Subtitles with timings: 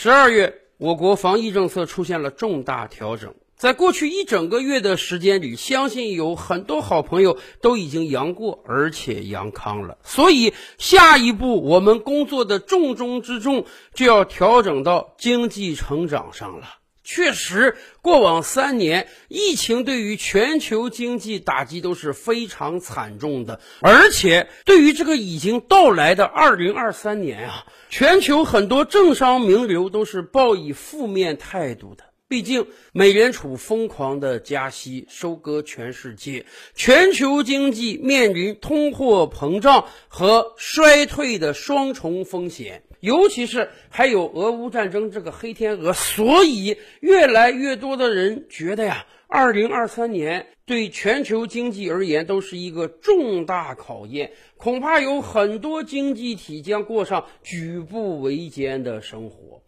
[0.00, 3.34] 十二月，我国防疫政策出现了重大调整。
[3.56, 9.98] 在过去一整个月的时间里，相信有很多好朋友都已经阳过，而且阳康了。
[10.04, 16.77] 所以，下一步我们工作的重中之重就要调整到经济成长上了。
[17.10, 32.04] 确实，过往三年疫情对于全球经济打击都是非常惨重的，而且对于这个已经到来的二零二三年啊，全球很多政商名流都是抱以负面态度的。
[32.28, 36.44] 毕竟，美联储疯狂的加息，收割全世界，
[36.74, 42.82] 全球经济面临通货膨胀和衰退的双重风险。
[43.00, 59.62] 尤其是还有俄乌战争这个黑天鹅，所以越来越多的人觉得呀，二零二三年对全球经济而言都是一个重大考验，恐怕有很多经济体将过上举步维艰的生活。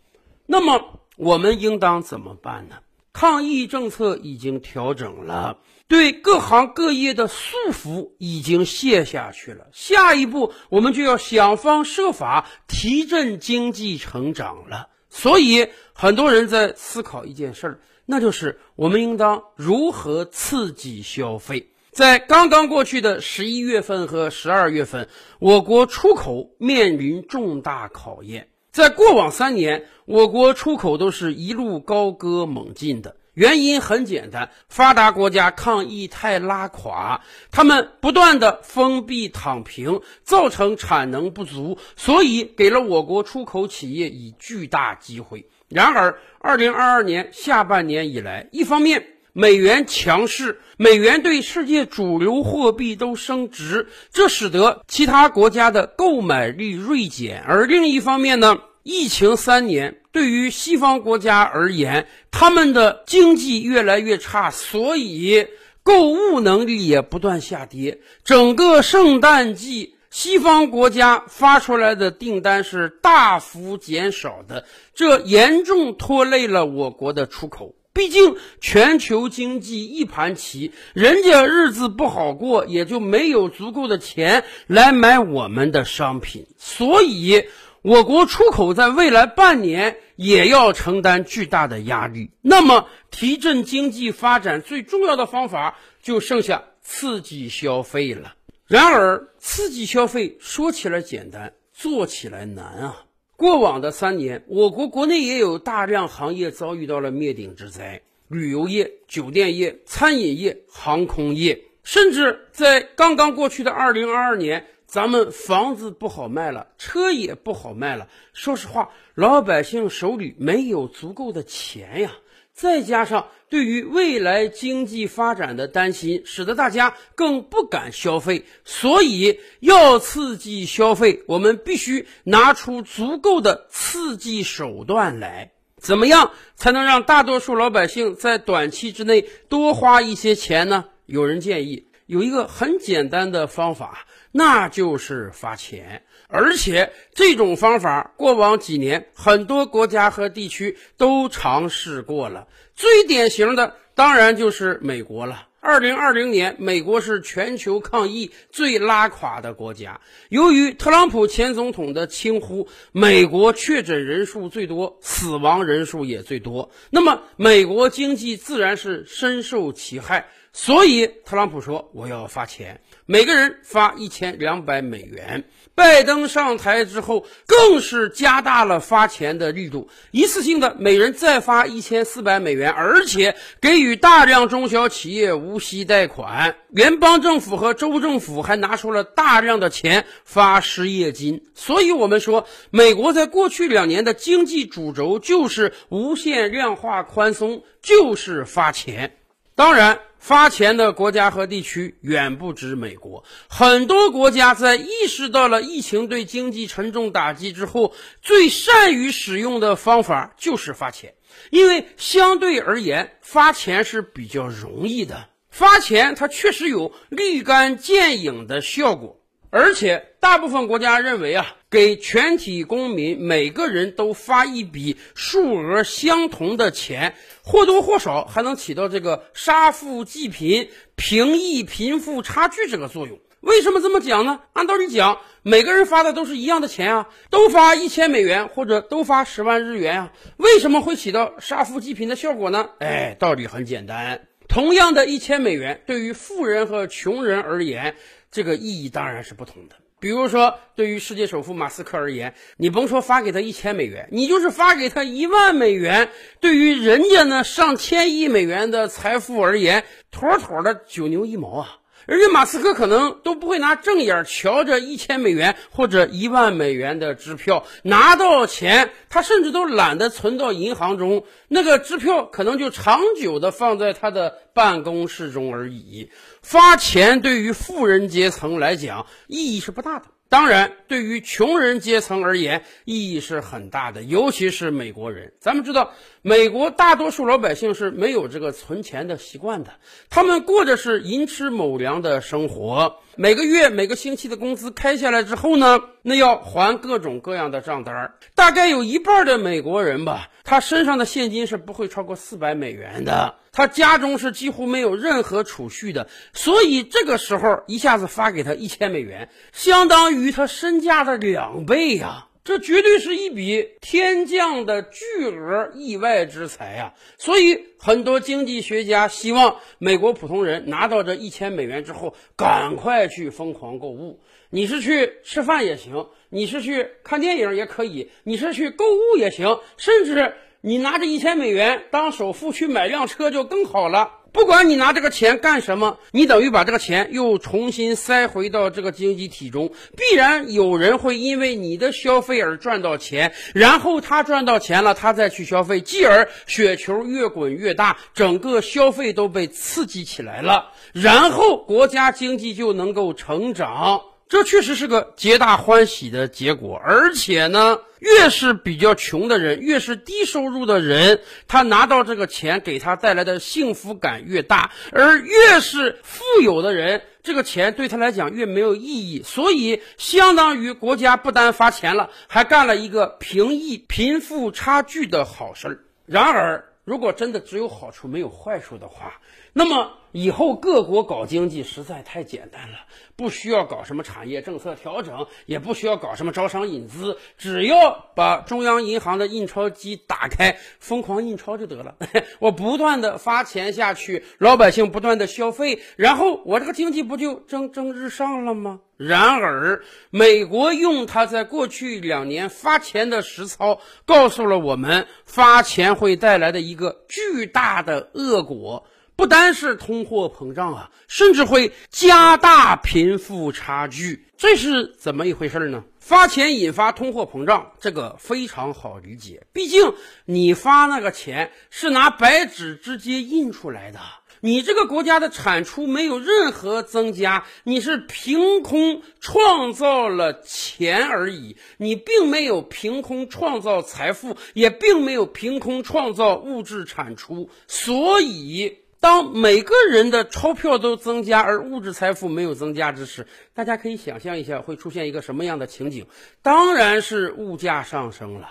[0.46, 2.76] 那么我们应当怎么办呢？
[3.12, 5.58] 抗疫政策已经调整了。
[5.90, 14.86] 对各行各业的束缚已经卸下去了，下一步我们就要想方设法提振经济成长了。
[15.08, 21.72] 所以，很多人在思考一件事儿，那就是我们应当如何刺激消费。
[21.90, 25.08] 在刚刚过去的十一月份和十二月份，
[25.40, 28.46] 我国出口面临重大考验。
[28.70, 33.16] 在过往三年，我国出口都是一路高歌猛进的。
[33.34, 45.46] 原因很简单，发达国家抗疫太拉垮，他们不断的封闭躺平，造成产能不足，所以给了我国出口企业以巨大机会。
[45.68, 58.58] 然而，二零二二年下半年以来，一方面美元强势，美元对世界主流货币都升值，这使得其他国家的购买力锐减；而另一方面呢？
[58.82, 65.48] 疫情三年，对于西方国家而言，他们的经济越来越差，所以
[65.82, 67.98] 购物能力也不断下跌。
[68.24, 77.74] 整个圣诞季，西方国家发出来的订单是大幅减少的，这严重拖累了我国的出口。
[77.92, 87.44] 毕竟全球经济一盘棋，人家日子不好过，也就没有足够的钱来买我们的商品，所以。
[87.82, 92.30] 我国出口在未来半年也要承担巨大的压力。
[92.42, 98.34] 那么，提振经济发展最重要的方法就剩下刺激消费了。
[98.66, 103.04] 然而，刺激消费说起来简单，做起来难啊！
[103.36, 114.66] 过往的三年，我国国内也有大量行业遭遇到了灭顶之灾：旅游业、酒店业、餐饮业、航空业，甚至在刚刚过去的二零二二年。
[114.90, 118.08] 咱们房子不好卖了，车也不好卖了。
[118.32, 122.10] 说实话，老百姓手里没有足够的钱呀。
[122.52, 128.44] 再加上对于未来经济发展的担心，使得大家更不敢消费。
[128.64, 135.52] 所以，要刺激消费，我们必须拿出足够的刺激手段来。
[135.76, 140.86] 怎么样才能让大多数老百姓在短期之内多花一些钱呢？
[141.06, 144.06] 有人建议有一个很简单的方法。
[144.32, 152.46] 那就是发钱，而且这种方法过往几年很多国家和地区都尝试过了。
[152.76, 155.48] 最典型的当然就是美国了。
[155.58, 160.00] 二零二零年，美国是全球抗疫最拉垮的国家。
[160.28, 166.70] 由于特朗普前总统的轻忽，美国确诊人数最多，死亡人数也最多。
[166.90, 170.28] 那么，美国经济自然是深受其害。
[170.52, 175.44] 所以，特朗普说：“我要发钱。”每个人发一千两百美元。
[175.76, 186.56] 拜登上台之后，更是加大了发钱的力度，一次性的每人再发一千四百美元，而且给予大量中小企业无息贷款。
[186.68, 191.44] 联邦政府和州政府还拿出了大量的钱发失业金。
[191.54, 199.16] 所以，我们说，美国在过去两年的经济主轴就是无限量化宽松，就是发钱。
[199.60, 200.00] 当然。
[200.18, 211.14] 发钱的国家和地区远不止美国，很多国家在意识到了疫情对经济沉重打击之后，最善于使用的方法就是发钱，
[211.50, 215.28] 因为相对而言，发钱是比较容易的。
[215.48, 219.19] 发钱它确实有立竿见影的效果。
[219.50, 233.18] 而且，大部分国家认为啊，给全体公民每个人都发一笔数额相同的钱，或多或少还能起到这个杀富济贫、平抑贫富差距这个作用。
[233.40, 234.40] 为什么这么讲呢？
[234.52, 242.68] 按道理讲，每个人发的都是一样的钱啊，都发一千美元或者都发十万日元啊，为什么会起到杀富济贫的效果呢？
[242.78, 247.96] 哎，道理很简单，同样的一千美元，对于富人和穷人而言，
[248.30, 249.76] 这个意义当然是不同的。
[249.98, 256.08] 比如说，对于世界首富马斯克而言，你甭说发给他一千美元，你就是发给他一万美元，
[256.40, 261.79] 对于人家呢上千亿美元的财富而言，妥妥的九牛一毛啊！
[262.06, 276.10] 而且马斯克可能都不会拿正眼瞧着一千美元或者一万美元的支票，拿到钱，他甚至都懒得存到银行中，那个支票可能就长久的放在他的办公室中而已。
[276.42, 280.06] 发钱对于富人阶层来讲意义是不大的。
[280.30, 285.32] 当然，对于穷人阶层而言，意义是很大的，尤其是美国人。
[285.40, 285.92] 咱们知道，
[286.22, 289.72] 美国大多数老百姓是没有这个存钱的习惯的，
[290.08, 293.00] 他们过的是寅吃卯粮的生活。
[293.16, 298.14] 每个月、每个星期的工资开下来之后呢，那要还各种各样的账单。
[298.36, 303.34] 大概有一半的美国人吧，他身上的现金是不会超过四百美元的。
[303.52, 312.28] 他家中是几乎没有任何储蓄的，所以这个时候一下子发给他一千美元，相当于他身价的两倍呀！
[312.42, 316.94] 这绝对是一笔天降的巨额意外之财啊！
[317.18, 324.20] 所以很多经济学家希望美国普通人拿到这一千美元之后，赶快去疯狂购物。
[324.48, 330.34] 你是去吃饭也行，你是去看电影也可以，你是去购物也行，甚至。
[330.62, 334.10] 你拿着一千美元当首付去买辆车就更好了。
[334.32, 354.02] 不管你拿这个钱干什么，你等于把这个钱又重新塞回到这个经济体中，必然有人会因为你的消费而赚到钱，然后他赚到钱了，他再去消费，继而雪球越滚越大，整个消费都被刺激起来了，然后国家经济就能够成长。
[354.28, 369.22] 这确实是个皆大欢喜的结果，而且呢，越是比较穷的人，越是低收入的人，他拿到这个钱给他带来的幸福感越大，而越是富有的人，这个钱对他来讲越没有意义。
[369.22, 375.84] 所以，相当于国家不单发钱了，还干了一个平抑贫富差距的好事儿。
[376.06, 379.20] 然而，如果真的只有好处没有坏处的话，
[379.52, 382.78] 那么以后各国搞经济实在太简单了。
[383.16, 391.96] 不需要搞什么产业政策调整，也不需要搞什么招商引资，只要把中央银行的印钞机打开，疯狂印钞就得了。
[392.40, 398.80] 我不断的发钱下去，老百姓不断的消费，然后我这个经济不就蒸蒸日上了吗？
[398.96, 408.86] 然而，美国用他在过去两年发钱的实操，告诉了我们发钱会带来的一个巨大的恶果。
[409.20, 415.84] 不单是通货膨胀啊，甚至会加大贫富差距，这是怎么一回事呢？
[415.98, 419.42] 发钱引发通货膨胀，这个非常好理解。
[419.52, 419.92] 毕竟
[420.24, 424.00] 你发那个钱是拿白纸直接印出来的，
[424.40, 438.78] 你这个国家的产出没有任何增加，你是凭空创造了钱而已，你并没有凭空创造财富，也并没有凭空创造物质产出，所以。
[439.00, 446.06] 当每个人的钞票都增加，而物质财富没有增加之时，大家可以想象一下会出现一个什么样的情景？
[446.42, 448.48] 当然是物价上升了。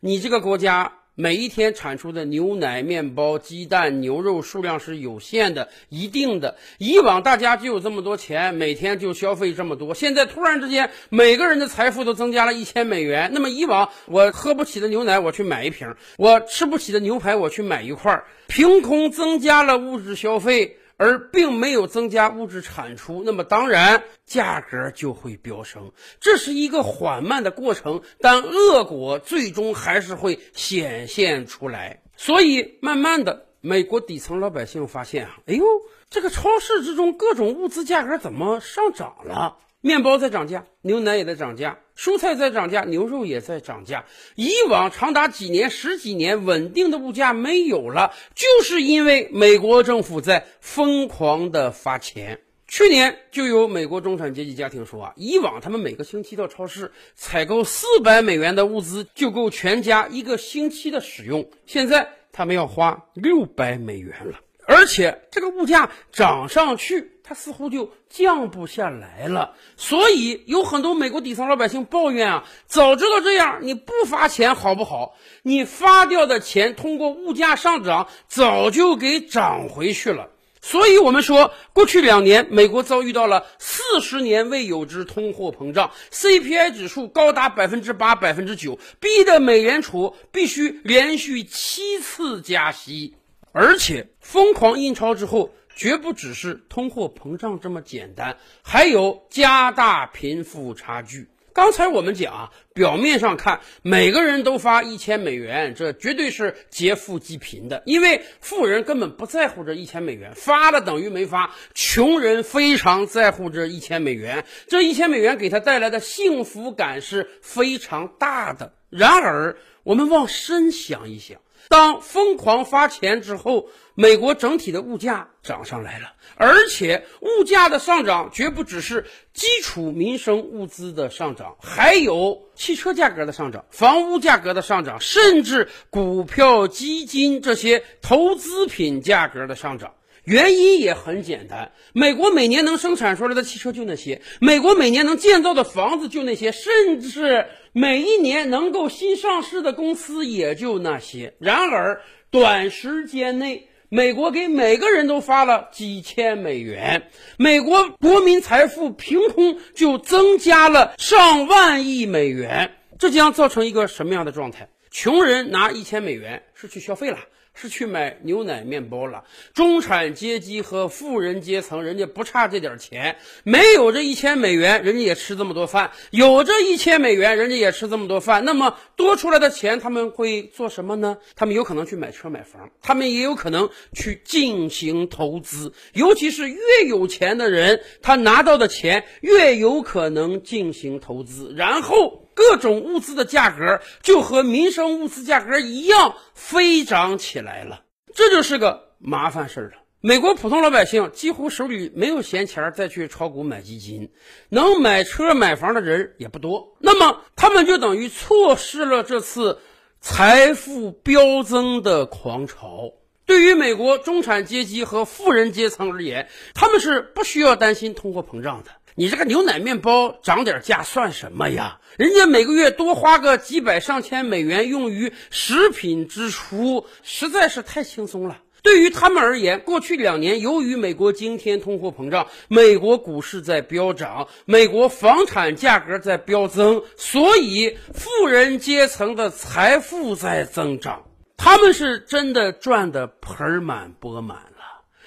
[0.00, 0.97] 你这个国家。
[1.20, 6.56] 每一天产出的牛奶、面包、鸡蛋、牛肉数量是有限的、一定的。
[6.78, 9.94] 以往大家就有这么多钱，每天就消费这么多。
[9.94, 13.32] 现在突然之间，每个人的财富都增加了一千美元。
[13.34, 15.88] 那么以往我喝不起的牛奶，我去买一瓶；
[16.18, 18.24] 我吃不起的牛排，我去买一块儿。
[18.46, 20.77] 凭空增加了物质消费。
[20.98, 25.92] 而并没有增加物质产出，那么当然价格就会飙升。
[26.20, 32.02] 这是一个缓慢的过程，但恶果最终还是会显现出来。
[32.16, 35.64] 所以，慢慢的，美国底层老百姓发现啊，哎呦，
[36.10, 39.56] 这个超市之中各种物资价格怎么上涨了？
[39.80, 44.06] 面包在涨价，牛奶也在涨价，蔬菜在涨价，牛肉也在涨价。
[44.34, 52.40] 以往长达几年、十几年稳定的物价没有了，就是因为美国政府在疯狂的发钱。
[52.66, 64.40] 去年就有美国中产阶级家庭说啊，以往他们每个星期到超市采购四百美元的物资就够全家一个星期的使用，现在他们要花六百美元了。
[64.66, 69.52] 而且这个物价涨上去，它似乎就降不下来了。
[69.76, 75.14] 所以有很多美国底层老百姓抱怨啊，早知道这样，你不发钱好不好？
[75.42, 80.30] 你发掉的钱通过物价上涨，早就给涨回去了。
[80.60, 93.14] 所以，我们说，过去两年，美国遭遇到了四十年未有之通货膨胀，CPI 指数高达百分之八、百分之九，逼得美联储必须连续七次加息，
[93.52, 101.28] 而且疯狂印钞之后，绝不只是通货膨胀这么简单，还有加大贫富差距。
[101.52, 118.72] 刚才我们讲啊，表面上看每个人都发一千美元，这绝对是劫富济贫的，因为富人根本不在乎这一千美元，发了等于没发；穷人非常在乎这一千美元，这一千美元给他带来的幸福感是非常大的。
[118.90, 121.38] 然而，我们往深想一想。
[121.68, 139.94] 当疯狂发钱之后，美国整体的物价涨上来了，而且物价的上涨绝不只是基础民生物资的上涨，还有汽车价格的上涨、房屋价格的上涨，甚至股票、基金这些投资品价格的上涨。
[140.28, 151.32] 原因也很简单，美国每年能生产出来的汽车就那些，美国每年能建造的房子就那些，甚至每一年能够新上市的公司也就那些。
[151.38, 157.08] 然而，短时间内，美国给每个人都发了几千美元，
[157.38, 164.68] 美国国民财富凭空就增加了上万亿美元，这将造成一个什么样的状态？
[164.90, 167.16] 穷人拿一千美元是去消费了。
[167.60, 169.24] 是去买牛奶面包了。
[169.52, 178.44] 中产阶级和富人阶层，人家不差这点钱，没有这一千美元，人家也吃这么多饭；有这一千美元，人家也吃这么多饭。
[178.44, 181.18] 那么多出来的钱，他们会做什么呢？
[181.34, 185.72] 他们有可能去买车买房，他们也有可能去进行投资。
[185.94, 192.27] 尤其是越有钱的人，他拿到的钱越有可能进行投资，然后。
[192.38, 197.82] 各种物资的价格就和民生物资价格一样飞涨起来了，
[198.14, 199.78] 这就是个麻烦事儿了。
[200.00, 204.12] 美国普通老百姓几乎手里没有闲钱再去炒股买基金，
[204.50, 209.58] 能买车买房的人也不多，那么他们就等于错失了这次
[210.00, 212.92] 财富飙增的狂潮。
[213.26, 218.70] 对于美国中产阶级和富人阶层而言，他们是不需要担心通货膨胀的。
[218.98, 221.78] 你这个牛奶面包涨点价算什么呀？
[221.98, 228.38] 人家每个月多花个几百上千美元用于食品支出，实在是太轻松了。
[228.60, 241.04] 对于他们而言，过去两年由于美国惊天通货膨胀，美国股市在飙涨，美国房产价格在飙增，所以富人阶层的财富在增长，
[241.36, 244.38] 他们是真的赚得盆满钵满。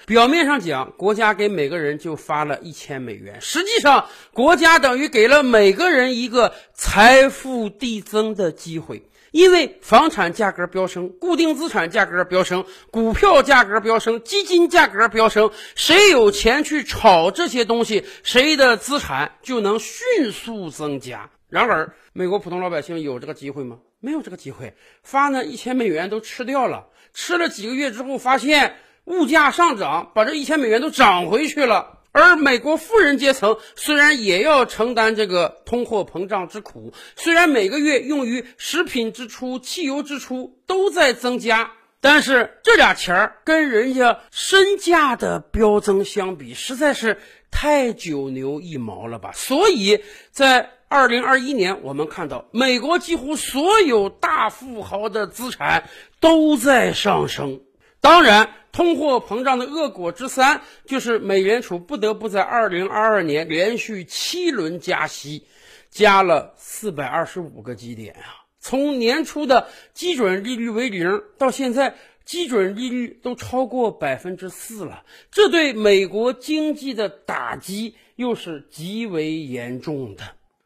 [0.05, 9.07] 表面上讲，国家给每个人就发了一千美元，实际上国家等于给了每个人一个财富递增的机会。
[9.31, 21.29] 因为房产价格飙升，固定资产价格飙升，股票价格飙升，基金价格飙升，谁有钱去炒这些东西，谁的资产就能迅速增加。
[21.47, 23.77] 然而，美国普通老百姓有这个机会吗？
[24.01, 28.75] 没有这个机会，发那一千美元都吃掉了，吃了几个月之后发现。
[29.05, 31.97] 物价上涨，把这一千美元都涨回去了。
[32.13, 47.17] 而美国富人阶层虽然也要承担这个通货膨胀之苦，虽然每个月用于食品支出、汽油支出都在增加，但是这俩钱儿跟人家身价的飙增相比，实在是
[47.49, 49.31] 太九牛一毛了吧？
[49.33, 55.89] 所以在二零二一年，我们看到美国几乎所有大富豪的资产
[56.19, 57.61] 都在上升。
[58.01, 58.49] 当然。
[58.71, 65.45] 通货膨胀的恶果之三，就是美联储不得不在二零二二年连续七轮加息，
[65.89, 68.45] 加了四百二十五个基点啊！
[68.59, 80.23] 从年初的基准利率为零，到现在基准利率都超过百分之四了，这对美国经济的打击又是极为严重的。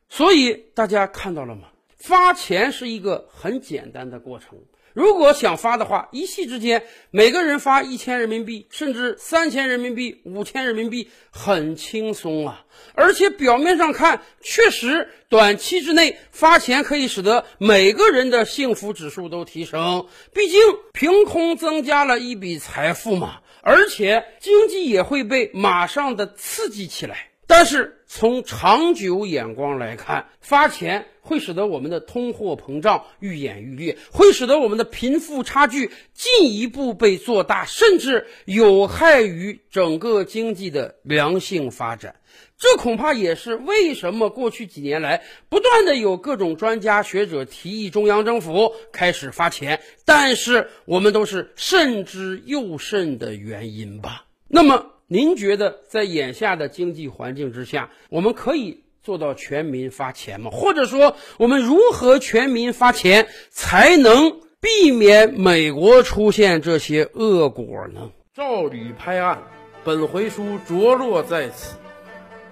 [0.09, 1.69] 所以大家看到了吗？
[1.97, 4.59] 发钱是一个很简单的过程。
[4.95, 12.63] 如果想发的话，一夕之间每个人发一千人民币，甚至三千人民币、五千人民币，很轻松啊！
[12.93, 20.61] 而且表面上看，确实短期之内发钱可以使得每个人的幸福指数都提升，毕竟
[20.93, 27.31] 凭空增加了一笔财富嘛，而且经济也会被马上的刺激起来。
[27.47, 42.15] 但是从长久眼光来看，发钱会使得我们的通货膨胀愈演愈烈，会使得我们的贫富差距进一步被做大，甚至有害于整个经济的良性发展。
[42.57, 54.25] 这恐怕也是为什么过去几年来不断的有各种专家学者提议中央政府开始发钱，但是我们都是慎之又慎的原因吧。
[54.47, 60.49] 那么，您觉得在眼下的经济环境之下，我们可以做到全民发钱吗？
[60.51, 68.09] 或者说，我们如何全民发钱才能避免美国出现这些恶果呢？
[68.33, 69.43] 照吕拍案，
[69.83, 71.77] 本回书着落在此。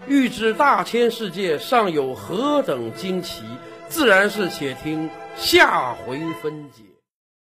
[0.07, 3.41] 欲知大千世界尚有何等惊奇，
[3.89, 6.83] 自然是且听下回分解。